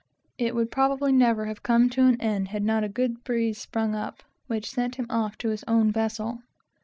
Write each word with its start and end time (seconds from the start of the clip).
It 0.39 0.55
would 0.55 0.71
probably 0.71 1.11
never 1.11 1.45
have 1.45 1.61
come 1.61 1.87
to 1.91 2.01
an 2.07 2.19
end, 2.19 2.47
had 2.47 2.63
not 2.63 2.83
a 2.83 2.89
good 2.89 3.23
breeze 3.23 3.59
sprung 3.59 3.93
up, 3.93 4.23
which 4.47 4.71
sent 4.71 4.95
him 4.95 5.05
off 5.11 5.37
to 5.37 5.49
his 5.49 5.63
own 5.67 5.91
vessel. 5.91 6.39